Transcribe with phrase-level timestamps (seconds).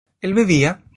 [0.21, 0.81] ¿él bebía?